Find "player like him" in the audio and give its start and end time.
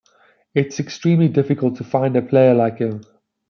2.23-3.03